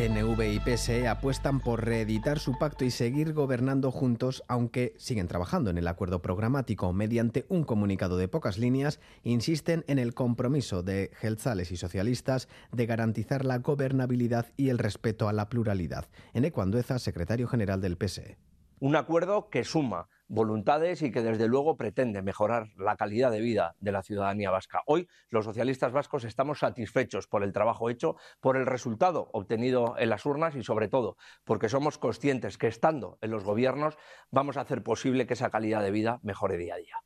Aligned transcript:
PNV 0.00 0.54
y 0.54 0.60
PSE 0.60 1.08
apuestan 1.08 1.60
por 1.60 1.84
reeditar 1.84 2.38
su 2.38 2.56
pacto 2.56 2.86
y 2.86 2.90
seguir 2.90 3.34
gobernando 3.34 3.90
juntos, 3.90 4.42
aunque 4.48 4.94
siguen 4.96 5.28
trabajando 5.28 5.68
en 5.68 5.76
el 5.76 5.86
acuerdo 5.86 6.22
programático. 6.22 6.94
Mediante 6.94 7.44
un 7.50 7.64
comunicado 7.64 8.16
de 8.16 8.26
pocas 8.26 8.56
líneas, 8.56 8.98
insisten 9.24 9.84
en 9.88 9.98
el 9.98 10.14
compromiso 10.14 10.82
de 10.82 11.10
Gelzales 11.16 11.70
y 11.70 11.76
socialistas 11.76 12.48
de 12.72 12.86
garantizar 12.86 13.44
la 13.44 13.58
gobernabilidad 13.58 14.46
y 14.56 14.70
el 14.70 14.78
respeto 14.78 15.28
a 15.28 15.34
la 15.34 15.50
pluralidad. 15.50 16.06
En 16.32 16.46
Ecuandueza, 16.46 16.98
secretario 16.98 17.46
general 17.46 17.82
del 17.82 17.98
PSE. 17.98 18.38
Un 18.78 18.96
acuerdo 18.96 19.50
que 19.50 19.64
suma 19.64 20.08
voluntades 20.30 21.02
y 21.02 21.10
que 21.10 21.22
desde 21.22 21.48
luego 21.48 21.76
pretende 21.76 22.22
mejorar 22.22 22.68
la 22.78 22.96
calidad 22.96 23.32
de 23.32 23.40
vida 23.40 23.74
de 23.80 23.92
la 23.92 24.02
ciudadanía 24.02 24.50
vasca. 24.50 24.82
Hoy 24.86 25.08
los 25.28 25.44
socialistas 25.44 25.92
vascos 25.92 26.24
estamos 26.24 26.60
satisfechos 26.60 27.26
por 27.26 27.42
el 27.42 27.52
trabajo 27.52 27.90
hecho, 27.90 28.16
por 28.40 28.56
el 28.56 28.64
resultado 28.64 29.28
obtenido 29.32 29.96
en 29.98 30.08
las 30.08 30.24
urnas 30.24 30.54
y 30.54 30.62
sobre 30.62 30.88
todo 30.88 31.16
porque 31.44 31.68
somos 31.68 31.98
conscientes 31.98 32.58
que 32.58 32.68
estando 32.68 33.18
en 33.20 33.32
los 33.32 33.42
gobiernos 33.42 33.98
vamos 34.30 34.56
a 34.56 34.60
hacer 34.60 34.84
posible 34.84 35.26
que 35.26 35.34
esa 35.34 35.50
calidad 35.50 35.82
de 35.82 35.90
vida 35.90 36.20
mejore 36.22 36.56
día 36.56 36.74
a 36.74 36.78
día. 36.78 36.96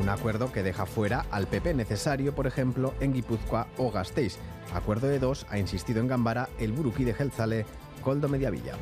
Un 0.00 0.08
acuerdo 0.08 0.50
que 0.50 0.62
deja 0.62 0.86
fuera 0.86 1.26
al 1.30 1.46
PP 1.46 1.74
necesario, 1.74 2.34
por 2.34 2.46
ejemplo, 2.46 2.94
en 3.00 3.12
Guipúzcoa 3.12 3.68
o 3.76 3.90
Gasteiz. 3.90 4.38
Acuerdo 4.74 5.08
de 5.08 5.18
dos, 5.18 5.46
ha 5.50 5.58
insistido 5.58 6.00
en 6.00 6.08
Gambara 6.08 6.48
el 6.58 6.72
buruquí 6.72 7.04
de 7.04 7.12
Gelzale, 7.12 7.66
Coldo 8.00 8.28
Mediavilla. 8.28 8.74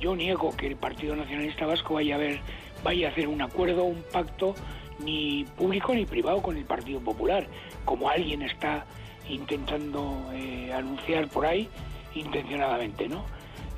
Yo 0.00 0.14
niego 0.14 0.54
que 0.56 0.66
el 0.66 0.76
Partido 0.76 1.16
Nacionalista 1.16 1.66
Vasco 1.66 1.94
vaya 1.94 2.16
a, 2.16 2.18
ver, 2.18 2.40
vaya 2.82 3.08
a 3.08 3.10
hacer 3.10 3.28
un 3.28 3.40
acuerdo, 3.42 3.84
un 3.84 4.02
pacto, 4.12 4.54
ni 4.98 5.44
público 5.56 5.94
ni 5.94 6.04
privado 6.04 6.42
con 6.42 6.56
el 6.56 6.64
Partido 6.64 7.00
Popular, 7.00 7.46
como 7.84 8.08
alguien 8.08 8.42
está 8.42 8.84
intentando 9.28 10.30
eh, 10.32 10.72
anunciar 10.72 11.28
por 11.28 11.46
ahí 11.46 11.68
intencionadamente, 12.14 13.08
¿no? 13.08 13.24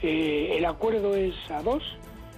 Eh, 0.02 0.54
el 0.58 0.64
acuerdo 0.64 1.14
es 1.16 1.34
a 1.50 1.62
dos 1.62 1.82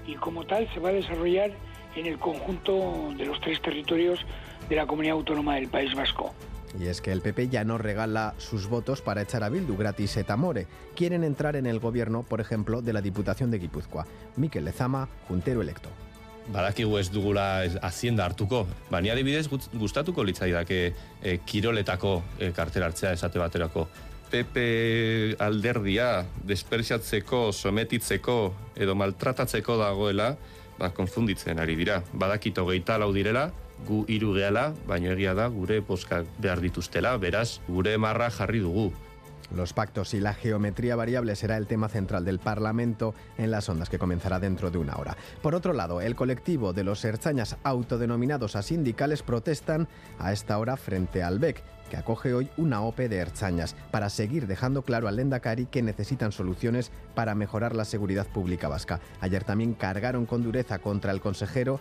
y 0.07 0.15
como 0.15 0.45
tal 0.45 0.69
se 0.73 0.81
va 0.81 0.91
a 0.91 0.93
desarrollar 0.93 1.51
en 1.97 2.07
el 2.07 2.19
conjunto 2.19 3.13
de 3.17 3.27
los 3.27 3.41
tres 3.41 3.61
territorios 3.61 4.25
de 4.69 4.77
la 4.77 4.87
comunidad 4.87 5.17
autónoma 5.17 5.57
del 5.57 5.69
País 5.69 5.95
Vasco. 5.95 6.33
Y 6.79 6.87
es 6.87 7.01
que 7.01 7.13
el 7.13 7.21
PP 7.21 7.49
ya 7.49 7.65
no 7.65 7.79
regala 7.79 8.35
sus 8.39 8.67
votos 8.67 9.01
para 9.01 9.23
echar 9.23 9.45
a 9.45 9.49
Bildu 9.49 9.77
gratis 9.77 10.17
etamore. 10.17 10.67
Quieren 10.97 11.25
entrar 11.25 11.57
en 11.57 11.67
el 11.67 11.79
gobierno, 11.79 12.23
por 12.23 12.41
ejemplo, 12.41 12.83
de 12.83 12.93
la 12.93 13.01
Diputación 13.01 13.51
de 13.51 13.59
Guipúzcoa. 13.59 14.07
Mikel 14.37 14.65
Lezama, 14.65 15.09
juntero 15.29 15.63
electo. 15.63 15.89
badakigu 16.53 16.99
ez 16.99 17.11
dugula 17.13 17.63
hazienda 17.83 18.25
hartuko. 18.25 18.67
Baina 18.91 19.13
adibidez 19.13 19.47
gustatuko 19.49 20.25
litzaidake 20.25 20.79
e, 21.23 21.39
kiroletako 21.45 22.15
e, 22.39 22.53
kartera 22.57 22.89
hartzea 22.89 23.13
esate 23.17 23.41
baterako. 23.41 23.87
PP 24.29 25.37
alderdia 25.41 26.25
despertsiatzeko, 26.49 27.49
sometitzeko 27.53 28.39
edo 28.77 28.95
maltratatzeko 28.99 29.79
dagoela, 29.81 30.35
ba, 30.79 30.91
konfunditzen 30.97 31.61
ari 31.61 31.77
dira. 31.77 32.03
Badakito 32.13 32.67
geita 32.69 32.99
lau 33.01 33.13
direla, 33.13 33.49
Los 39.55 39.73
pactos 39.73 40.13
y 40.13 40.21
la 40.21 40.35
geometría 40.35 40.95
variable 40.95 41.35
será 41.35 41.57
el 41.57 41.67
tema 41.67 41.89
central 41.89 42.25
del 42.25 42.39
Parlamento 42.39 43.15
en 43.39 43.51
las 43.51 43.69
ondas 43.69 43.89
que 43.89 43.99
comenzará 43.99 44.39
dentro 44.39 44.71
de 44.71 44.77
una 44.77 44.97
hora. 44.97 45.17
Por 45.41 45.55
otro 45.55 45.73
lado, 45.73 46.03
el 46.03 46.15
colectivo 46.15 46.75
de 46.75 46.85
los 46.85 47.03
herchañas 47.05 47.57
autodenominados 47.63 48.57
a 48.57 48.63
sindicales 48.63 49.23
protestan 49.23 49.89
a 50.19 50.33
esta 50.33 50.59
hora 50.59 50.77
frente 50.77 51.23
al 51.23 51.39
BEC, 51.39 51.63
que 51.89 51.97
acoge 51.97 52.35
hoy 52.35 52.49
una 52.57 52.83
OPE 52.83 53.09
de 53.09 53.17
herchañas 53.17 53.75
para 53.91 54.11
seguir 54.11 54.47
dejando 54.47 54.83
claro 54.83 55.09
al 55.09 55.17
Lendakari 55.17 55.67
que 55.67 55.83
necesitan 55.83 56.33
soluciones 56.33 56.91
para 57.15 57.35
mejorar 57.35 57.75
la 57.75 57.85
seguridad 57.85 58.27
pública 58.27 58.69
vasca. 58.69 59.01
Ayer 59.21 59.45
también 59.45 59.75
cargaron 59.75 60.27
con 60.27 60.43
dureza 60.43 60.79
contra 60.79 61.13
el 61.13 61.21
consejero 61.21 61.81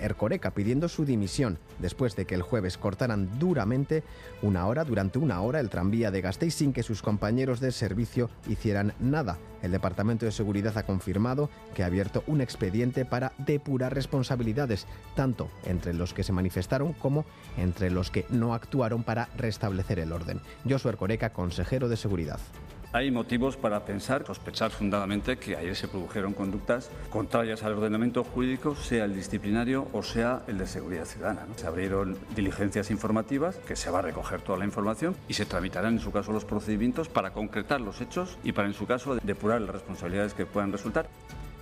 Ercoreca 0.00 0.50
pidiendo 0.50 0.88
su 0.88 1.04
dimisión 1.04 1.58
después 1.78 2.16
de 2.16 2.24
que 2.24 2.34
el 2.34 2.42
jueves 2.42 2.76
cortaran 2.76 3.38
duramente 3.38 4.02
una 4.42 4.66
hora, 4.66 4.84
durante 4.84 5.18
una 5.18 5.40
hora, 5.40 5.60
el 5.60 5.70
tranvía 5.70 6.10
de 6.10 6.20
Gasteiz 6.20 6.54
sin 6.54 6.72
que 6.72 6.82
sus 6.82 7.02
compañeros 7.02 7.60
de 7.60 7.72
servicio 7.72 8.30
hicieran 8.48 8.94
nada. 8.98 9.38
El 9.66 9.72
Departamento 9.72 10.24
de 10.24 10.30
Seguridad 10.30 10.78
ha 10.78 10.86
confirmado 10.86 11.50
que 11.74 11.82
ha 11.82 11.86
abierto 11.86 12.22
un 12.28 12.40
expediente 12.40 13.04
para 13.04 13.32
depurar 13.36 13.92
responsabilidades, 13.92 14.86
tanto 15.16 15.50
entre 15.64 15.92
los 15.92 16.14
que 16.14 16.22
se 16.22 16.32
manifestaron 16.32 16.92
como 16.92 17.24
entre 17.56 17.90
los 17.90 18.12
que 18.12 18.26
no 18.30 18.54
actuaron 18.54 19.02
para 19.02 19.28
restablecer 19.36 19.98
el 19.98 20.12
orden. 20.12 20.40
Josué 20.68 20.92
Ercoreca, 20.92 21.32
consejero 21.32 21.88
de 21.88 21.96
Seguridad. 21.96 22.38
Hay 22.96 23.10
motivos 23.10 23.58
para 23.58 23.84
pensar, 23.84 24.24
sospechar 24.26 24.70
fundadamente 24.70 25.36
que 25.36 25.54
ayer 25.54 25.76
se 25.76 25.86
produjeron 25.86 26.32
conductas 26.32 26.90
contrarias 27.10 27.62
al 27.62 27.74
ordenamiento 27.74 28.24
jurídico, 28.24 28.74
sea 28.74 29.04
el 29.04 29.14
disciplinario 29.14 29.86
o 29.92 30.02
sea 30.02 30.44
el 30.46 30.56
de 30.56 30.66
seguridad 30.66 31.04
ciudadana. 31.04 31.46
Se 31.56 31.66
abrieron 31.66 32.16
diligencias 32.34 32.90
informativas, 32.90 33.56
que 33.56 33.76
se 33.76 33.90
va 33.90 33.98
a 33.98 34.02
recoger 34.02 34.40
toda 34.40 34.56
la 34.56 34.64
información 34.64 35.14
y 35.28 35.34
se 35.34 35.44
tramitarán 35.44 35.92
en 35.92 36.00
su 36.00 36.10
caso 36.10 36.32
los 36.32 36.46
procedimientos 36.46 37.10
para 37.10 37.34
concretar 37.34 37.82
los 37.82 38.00
hechos 38.00 38.38
y 38.42 38.52
para 38.52 38.66
en 38.66 38.72
su 38.72 38.86
caso 38.86 39.16
depurar 39.16 39.60
las 39.60 39.74
responsabilidades 39.74 40.32
que 40.32 40.46
puedan 40.46 40.72
resultar. 40.72 41.06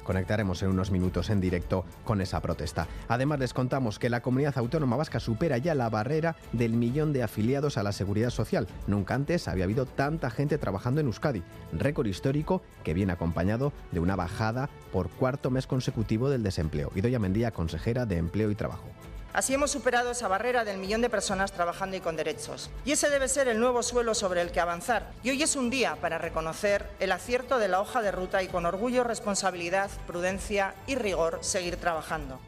Conectaremos 0.05 0.63
en 0.63 0.71
unos 0.71 0.91
minutos 0.91 1.31
en 1.31 1.41
directo 1.41 1.85
con 2.05 2.21
esa 2.21 2.41
protesta. 2.41 2.87
Además, 3.09 3.41
les 3.41 3.55
contamos 3.55 3.99
que 3.99 4.11
la 4.11 4.23
comunidad 4.23 4.57
autónoma 4.59 4.97
vasca 4.97 5.19
supera 5.19 5.59
ya 5.59 5.75
la 5.75 5.91
barrera 5.91 6.37
del 6.53 6.75
millón 6.75 7.13
de 7.13 7.23
afiliados 7.23 7.79
a 7.79 7.83
la 7.83 7.93
seguridad 7.93 8.31
social. 8.31 8.69
Nunca 8.87 9.15
antes 9.15 9.49
había 9.49 9.65
habido 9.65 9.87
tanta 9.87 10.31
gente 10.31 10.59
trabajando 10.59 11.01
en 11.01 11.07
Euskadi. 11.07 11.43
Récord 11.73 12.07
histórico 12.07 12.63
que 12.85 12.95
viene 12.95 13.13
acompañado 13.13 13.73
de 13.91 14.01
una 14.01 14.17
bajada 14.17 14.69
por 14.93 15.09
cuarto 15.09 15.51
mes 15.51 15.67
consecutivo 15.67 16.31
del 16.31 16.43
desempleo. 16.43 16.93
Idoya 16.95 17.19
Mendía, 17.19 17.51
consejera 17.51 18.07
de 18.07 18.19
Empleo 18.19 18.51
y 18.51 18.55
Trabajo. 18.55 18.89
Así 19.35 19.53
hemos 19.53 19.73
superado 19.73 20.13
esa 20.13 20.29
barrera 20.29 20.65
del 20.65 20.79
millón 20.79 21.01
de 21.01 21.11
personas 21.11 21.51
trabajando 21.51 21.97
y 21.97 22.01
con 22.01 22.15
derechos. 22.15 22.71
Y 22.85 22.93
ese 22.93 23.11
debe 23.11 23.27
ser 23.27 23.49
el 23.49 23.59
nuevo 23.59 23.83
suelo 23.83 24.15
sobre 24.15 24.41
el 24.41 24.53
que 24.53 24.61
avanzar. 24.61 25.11
Y 25.25 25.31
hoy 25.31 25.43
es 25.43 25.57
un 25.57 25.71
día 25.71 25.97
para 26.01 26.19
reconocer 26.19 26.89
el 27.01 27.11
acierto 27.11 27.59
de 27.59 27.67
la 27.67 27.81
hoja 27.81 28.01
de 28.01 28.13
ruta 28.13 28.45
y 28.45 28.47
con 28.47 28.65
orgullo, 28.65 29.03
responsabilidad, 29.03 29.91
prudencia 30.07 30.77
y 30.87 30.95
rigor 30.95 31.41
seguir 31.43 31.77
trabajando 31.79 32.39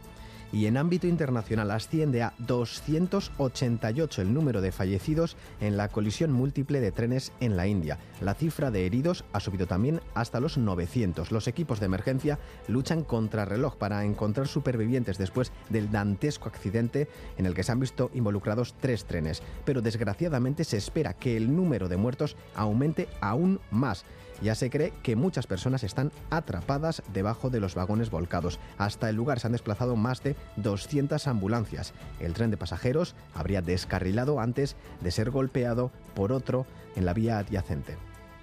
y 0.52 0.66
en 0.66 0.76
ámbito 0.76 1.06
internacional 1.06 1.70
asciende 1.70 2.22
a 2.22 2.34
288 2.38 4.22
el 4.22 4.32
número 4.32 4.60
de 4.60 4.72
fallecidos 4.72 5.36
en 5.60 5.76
la 5.76 5.88
colisión 5.88 6.32
múltiple 6.32 6.80
de 6.80 6.92
trenes 6.92 7.32
en 7.40 7.56
la 7.56 7.66
India. 7.66 7.98
La 8.20 8.34
cifra 8.34 8.70
de 8.70 8.86
heridos 8.86 9.24
ha 9.32 9.40
subido 9.40 9.66
también 9.66 10.00
hasta 10.14 10.40
los 10.40 10.58
900. 10.58 11.32
Los 11.32 11.48
equipos 11.48 11.80
de 11.80 11.86
emergencia 11.86 12.38
luchan 12.68 13.02
contra 13.02 13.44
reloj 13.44 13.76
para 13.76 14.04
encontrar 14.04 14.48
supervivientes 14.48 15.18
después 15.18 15.52
del 15.68 15.90
dantesco 15.90 16.48
accidente 16.48 17.08
en 17.38 17.46
el 17.46 17.54
que 17.54 17.62
se 17.62 17.72
han 17.72 17.80
visto 17.80 18.10
involucrados 18.14 18.74
tres 18.80 19.04
trenes. 19.04 19.42
Pero 19.64 19.82
desgraciadamente 19.82 20.64
se 20.64 20.76
espera 20.76 21.14
que 21.14 21.36
el 21.36 21.54
número 21.54 21.88
de 21.88 21.96
muertos 21.96 22.36
aumente 22.54 23.08
aún 23.20 23.60
más. 23.70 24.04
Ya 24.41 24.55
se 24.55 24.69
cree 24.69 24.91
que 25.03 25.15
muchas 25.15 25.45
personas 25.45 25.83
están 25.83 26.11
atrapadas 26.31 27.03
debajo 27.13 27.49
de 27.49 27.59
los 27.59 27.75
vagones 27.75 28.09
volcados. 28.09 28.59
Hasta 28.77 29.09
el 29.09 29.15
lugar 29.15 29.39
se 29.39 29.47
han 29.47 29.53
desplazado 29.53 29.95
más 29.95 30.23
de 30.23 30.35
200 30.55 31.27
ambulancias. 31.27 31.93
El 32.19 32.33
tren 32.33 32.49
de 32.49 32.57
pasajeros 32.57 33.15
habría 33.35 33.61
descarrilado 33.61 34.39
antes 34.39 34.75
de 35.01 35.11
ser 35.11 35.29
golpeado 35.29 35.91
por 36.15 36.31
otro 36.31 36.65
en 36.95 37.05
la 37.05 37.13
vía 37.13 37.37
adyacente. 37.37 37.97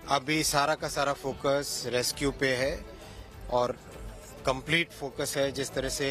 अभी 0.08 0.42
सारा 0.44 0.74
का 0.80 0.88
सारा 0.88 1.12
focus 1.12 1.68
rescue 1.92 2.30
पे 2.40 2.48
है 2.56 2.72
और 3.52 3.76
complete 4.46 4.92
focus 4.92 5.36
है 5.36 5.50
जिस 5.52 5.70
तरह 5.72 5.88
से 5.88 6.08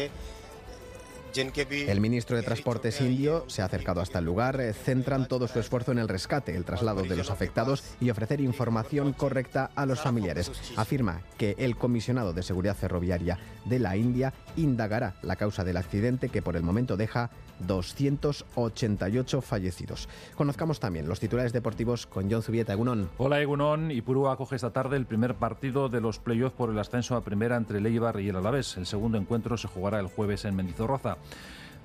El 1.35 1.99
ministro 1.99 2.37
de 2.37 2.43
Transportes 2.43 3.01
indio 3.01 3.45
se 3.47 3.63
ha 3.63 3.65
acercado 3.65 4.01
hasta 4.01 4.19
el 4.19 4.25
lugar. 4.25 4.61
Eh, 4.61 4.73
centran 4.73 5.27
todo 5.27 5.47
su 5.47 5.59
esfuerzo 5.59 5.91
en 5.91 5.97
el 5.97 6.07
rescate, 6.07 6.55
el 6.55 6.63
traslado 6.63 7.01
de 7.01 7.15
los 7.15 7.31
afectados 7.31 7.83
y 7.99 8.11
ofrecer 8.11 8.39
información 8.39 9.13
correcta 9.13 9.71
a 9.75 9.85
los 9.85 9.99
familiares. 9.99 10.51
Afirma 10.75 11.21
que 11.37 11.55
el 11.57 11.75
comisionado 11.75 12.33
de 12.33 12.43
seguridad 12.43 12.75
ferroviaria 12.75 13.39
de 13.65 13.79
la 13.79 13.97
India 13.97 14.33
indagará 14.57 15.15
la 15.23 15.35
causa 15.35 15.63
del 15.63 15.77
accidente 15.77 16.29
que 16.29 16.41
por 16.41 16.55
el 16.55 16.63
momento 16.63 16.97
deja 16.97 17.31
288 17.59 19.41
fallecidos. 19.41 20.09
Conozcamos 20.35 20.79
también 20.79 21.07
los 21.07 21.19
titulares 21.19 21.53
deportivos 21.53 22.05
con 22.05 22.29
John 22.29 22.43
Zubieta. 22.43 22.73
Egunon. 22.73 23.09
Hola 23.17 23.41
Egunon. 23.41 23.91
Ipurúa 23.91 24.33
acoge 24.33 24.55
esta 24.55 24.71
tarde 24.71 24.97
el 24.97 25.05
primer 25.05 25.35
partido 25.35 25.89
de 25.89 26.01
los 26.01 26.19
playoffs 26.19 26.55
por 26.55 26.69
el 26.69 26.79
ascenso 26.79 27.15
a 27.15 27.21
primera 27.21 27.57
entre 27.57 27.77
el 27.77 27.85
Eibar 27.85 28.19
y 28.19 28.29
el 28.29 28.35
Alavés. 28.35 28.77
El 28.77 28.85
segundo 28.85 29.17
encuentro 29.17 29.57
se 29.57 29.67
jugará 29.67 29.99
el 29.99 30.07
jueves 30.07 30.45
en 30.45 30.55
Mendizorroza. 30.55 31.17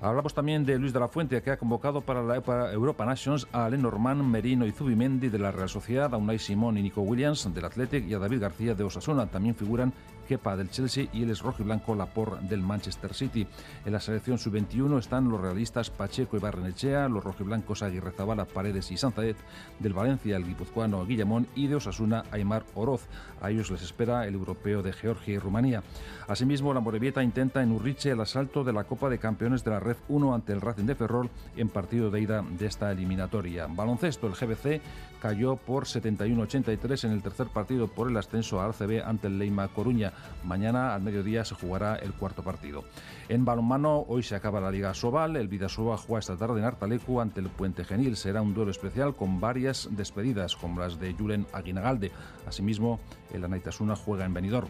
Hablamos 0.01 0.33
también 0.33 0.65
de 0.65 0.79
Luis 0.79 0.93
de 0.93 0.99
la 1.01 1.09
Fuente, 1.09 1.41
que 1.41 1.51
ha 1.51 1.57
convocado 1.57 1.99
para 1.99 2.23
la 2.23 2.35
Europa 2.71 3.05
Nations 3.05 3.47
a 3.51 3.69
Lenormand, 3.69 4.23
Merino 4.23 4.65
y 4.65 4.71
Zubimendi 4.71 5.27
de 5.27 5.39
la 5.39 5.51
Real 5.51 5.67
Sociedad, 5.67 6.13
a 6.13 6.17
Unai 6.17 6.39
Simón 6.39 6.77
y 6.77 6.81
Nico 6.81 7.01
Williams 7.01 7.53
del 7.53 7.65
Athletic 7.65 8.07
y 8.07 8.13
a 8.13 8.19
David 8.19 8.39
García 8.39 8.75
de 8.75 8.83
Osasuna. 8.85 9.25
También 9.25 9.55
figuran 9.55 9.91
Kepa 10.29 10.55
del 10.55 10.69
Chelsea 10.69 11.07
y 11.11 11.23
el 11.23 11.35
rojo 11.35 11.63
y 11.63 11.65
blanco 11.65 11.95
Lapor 11.95 12.39
del 12.41 12.61
Manchester 12.61 13.15
City. 13.15 13.47
En 13.83 13.93
la 13.93 13.99
selección 13.99 14.37
sub-21 14.37 14.99
están 14.99 15.27
los 15.27 15.41
realistas 15.41 15.89
Pacheco 15.89 16.37
y 16.37 16.39
Barrenechea, 16.39 17.09
los 17.09 17.23
rojiblancos 17.23 17.81
Aguirre 17.81 18.11
Zabala, 18.11 18.45
Paredes 18.45 18.91
y 18.91 18.97
Sanzaet, 18.97 19.37
del 19.79 19.93
Valencia 19.93 20.37
el 20.37 20.45
guipuzcoano 20.45 21.03
Guillamón 21.03 21.47
y 21.55 21.65
de 21.65 21.75
Osasuna 21.75 22.25
Aymar 22.29 22.63
Oroz. 22.75 23.07
A 23.41 23.49
ellos 23.49 23.71
les 23.71 23.81
espera 23.81 24.27
el 24.27 24.35
europeo 24.35 24.83
de 24.83 24.93
Georgia 24.93 25.33
y 25.33 25.39
Rumanía. 25.39 25.81
Asimismo, 26.27 26.75
la 26.75 26.79
Morevieta 26.79 27.23
intenta 27.23 27.63
en 27.63 27.71
Urriche 27.71 28.11
el 28.11 28.21
asalto 28.21 28.63
de 28.63 28.73
la 28.73 28.83
Copa 28.83 29.09
de 29.09 29.17
Campeones 29.17 29.63
de 29.63 29.71
la 29.71 29.79
Red 29.79 29.97
1 30.09 30.35
ante 30.35 30.53
el 30.53 30.61
Racing 30.61 30.85
de 30.85 30.93
Ferrol 30.93 31.29
en 31.57 31.69
partido 31.69 32.11
de 32.11 32.21
ida 32.21 32.43
de 32.43 32.67
esta 32.67 32.91
eliminatoria. 32.91 33.65
Baloncesto, 33.67 34.27
el 34.27 34.33
GBC 34.33 34.81
cayó 35.19 35.55
por 35.55 35.85
71-83 35.85 37.05
en 37.05 37.11
el 37.13 37.23
tercer 37.23 37.47
partido 37.47 37.87
por 37.87 38.09
el 38.09 38.17
ascenso 38.17 38.61
a 38.61 38.67
ACB 38.67 39.03
ante 39.03 39.27
el 39.27 39.39
Leima 39.39 39.67
Coruña. 39.69 40.13
Mañana 40.43 40.95
al 40.95 41.01
mediodía 41.01 41.43
se 41.43 41.55
jugará 41.55 41.95
el 41.95 42.13
cuarto 42.13 42.43
partido. 42.43 42.83
En 43.27 43.45
balonmano, 43.45 44.05
hoy 44.07 44.23
se 44.23 44.35
acaba 44.35 44.61
la 44.61 44.71
Liga 44.71 44.93
Sobal. 44.93 45.35
El 45.35 45.47
Vidasoa 45.47 45.97
juega 45.97 46.19
esta 46.19 46.37
tarde 46.37 46.59
en 46.59 46.65
Artalecu 46.65 47.19
ante 47.19 47.41
el 47.41 47.49
Puente 47.49 47.83
Genil. 47.83 48.15
Será 48.15 48.41
un 48.41 48.53
duelo 48.53 48.71
especial 48.71 49.15
con 49.15 49.39
varias 49.39 49.89
despedidas, 49.91 50.55
como 50.55 50.79
las 50.79 50.99
de 50.99 51.13
Julen 51.13 51.45
Aguinagalde. 51.53 52.11
Asimismo, 52.47 52.99
el 53.33 53.43
Anaitasuna 53.43 53.95
juega 53.95 54.25
en 54.25 54.33
Benidorm. 54.33 54.69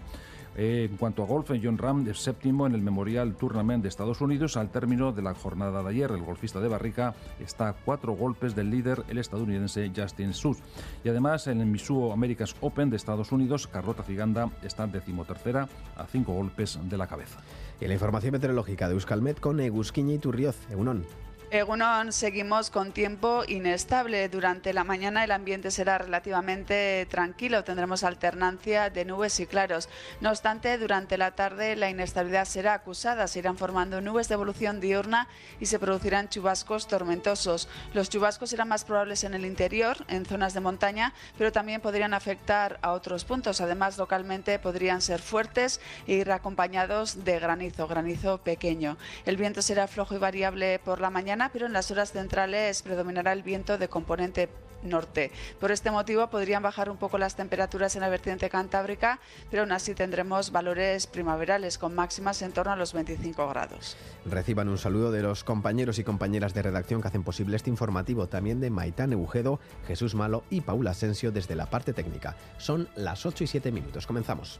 Eh, 0.61 0.89
en 0.91 0.97
cuanto 0.97 1.23
a 1.23 1.25
golf, 1.25 1.49
John 1.63 1.77
Ram 1.77 2.05
es 2.09 2.19
séptimo 2.19 2.67
en 2.67 2.75
el 2.75 2.81
Memorial 2.81 3.33
Tournament 3.35 3.81
de 3.81 3.87
Estados 3.87 4.19
Unidos 4.19 4.57
al 4.57 4.69
término 4.69 5.13
de 5.13 5.21
la 5.21 5.33
jornada 5.33 5.81
de 5.81 5.89
ayer. 5.89 6.11
El 6.11 6.21
golfista 6.21 6.59
de 6.59 6.67
Barrica 6.67 7.15
está 7.39 7.69
a 7.69 7.73
cuatro 7.73 8.11
golpes 8.11 8.57
del 8.57 8.69
líder, 8.69 9.05
el 9.07 9.19
estadounidense 9.19 9.89
Justin 9.95 10.33
Suss. 10.33 10.57
Y 11.05 11.07
además, 11.07 11.47
en 11.47 11.61
el 11.61 11.67
Misuo 11.67 12.11
Americas 12.11 12.57
Open 12.59 12.89
de 12.89 12.97
Estados 12.97 13.31
Unidos, 13.31 13.67
Carlota 13.67 14.03
Figanda 14.03 14.51
está 14.61 14.85
decimotercera 14.85 15.69
a 15.95 16.05
cinco 16.07 16.33
golpes 16.33 16.77
de 16.83 16.97
la 16.97 17.07
cabeza. 17.07 17.39
Y 17.79 17.87
la 17.87 17.93
información 17.93 18.33
meteorológica 18.33 18.89
de 18.89 18.95
Euskalmet 18.95 19.39
con 19.39 19.61
Egusquiña 19.61 20.15
y 20.15 20.19
Turrioz. 20.19 20.57
Egunon. 20.69 21.28
Egunon, 21.51 22.13
seguimos 22.13 22.69
con 22.69 22.91
tiempo 22.91 23.43
inestable. 23.47 24.29
Durante 24.29 24.71
la 24.71 24.83
mañana 24.83 25.23
el 25.23 25.31
ambiente 25.31 25.71
será 25.71 25.97
relativamente 25.97 27.07
tranquilo. 27.09 27.63
Tendremos 27.63 28.03
alternancia 28.03 28.91
de 28.91 29.03
nubes 29.03 29.39
y 29.39 29.47
claros. 29.47 29.89
No 30.21 30.29
obstante, 30.29 30.77
durante 30.77 31.17
la 31.17 31.31
tarde 31.31 31.75
la 31.75 31.89
inestabilidad 31.89 32.45
será 32.45 32.75
acusada. 32.75 33.27
Se 33.27 33.39
irán 33.39 33.57
formando 33.57 33.99
nubes 33.99 34.27
de 34.27 34.35
evolución 34.35 34.79
diurna 34.79 35.27
y 35.59 35.65
se 35.65 35.79
producirán 35.79 36.29
chubascos 36.29 36.87
tormentosos. 36.87 37.67
Los 37.95 38.11
chubascos 38.11 38.51
serán 38.51 38.67
más 38.67 38.85
probables 38.85 39.23
en 39.23 39.33
el 39.33 39.43
interior, 39.43 39.97
en 40.07 40.27
zonas 40.27 40.53
de 40.53 40.59
montaña, 40.59 41.15
pero 41.35 41.51
también 41.51 41.81
podrían 41.81 42.13
afectar 42.13 42.77
a 42.83 42.91
otros 42.91 43.25
puntos. 43.25 43.59
Además, 43.59 43.97
localmente 43.97 44.59
podrían 44.59 45.01
ser 45.01 45.19
fuertes 45.19 45.81
e 46.05 46.13
ir 46.13 46.31
acompañados 46.31 47.25
de 47.25 47.39
granizo, 47.39 47.87
granizo 47.87 48.37
pequeño. 48.37 48.97
El 49.25 49.35
viento 49.35 49.63
será 49.63 49.87
flojo 49.87 50.13
y 50.13 50.19
variable 50.19 50.77
por 50.77 51.01
la 51.01 51.09
pero 51.47 51.67
en 51.67 51.73
las 51.73 51.89
horas 51.91 52.11
centrales 52.11 52.81
predominará 52.81 53.31
el 53.31 53.43
viento 53.43 53.77
de 53.77 53.87
componente 53.87 54.49
norte. 54.83 55.31
Por 55.59 55.71
este 55.71 55.91
motivo 55.91 56.27
podrían 56.29 56.63
bajar 56.63 56.89
un 56.89 56.97
poco 56.97 57.17
las 57.17 57.35
temperaturas 57.35 57.95
en 57.95 58.01
la 58.01 58.09
vertiente 58.09 58.49
cantábrica, 58.49 59.19
pero 59.49 59.63
aún 59.63 59.71
así 59.71 59.93
tendremos 59.93 60.51
valores 60.51 61.07
primaverales 61.07 61.77
con 61.77 61.95
máximas 61.95 62.41
en 62.41 62.51
torno 62.51 62.71
a 62.71 62.75
los 62.75 62.93
25 62.93 63.47
grados. 63.49 63.97
Reciban 64.25 64.69
un 64.69 64.77
saludo 64.77 65.11
de 65.11 65.21
los 65.21 65.43
compañeros 65.43 65.99
y 65.99 66.03
compañeras 66.03 66.53
de 66.53 66.61
redacción 66.61 67.01
que 67.01 67.07
hacen 67.07 67.23
posible 67.23 67.55
este 67.55 67.69
informativo, 67.69 68.27
también 68.27 68.59
de 68.59 68.69
Maitán 68.69 69.13
Eugedo, 69.13 69.59
Jesús 69.87 70.15
Malo 70.15 70.43
y 70.49 70.61
Paula 70.61 70.91
Asensio 70.91 71.31
desde 71.31 71.55
la 71.55 71.69
parte 71.69 71.93
técnica. 71.93 72.35
Son 72.57 72.89
las 72.95 73.25
8 73.25 73.43
y 73.43 73.47
7 73.47 73.71
minutos. 73.71 74.07
Comenzamos. 74.07 74.59